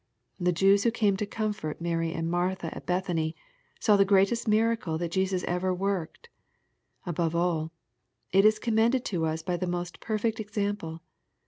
[0.39, 3.35] The Jews who came to comfort Mary and Martha at Bethany,
[3.79, 6.27] saw the greatest miracle that Jesus ever worked.—
[7.05, 7.71] ^Above all,
[8.31, 11.03] it is commended to us by the most perfect example.